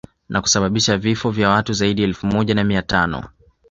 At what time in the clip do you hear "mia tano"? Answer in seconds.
2.63-3.25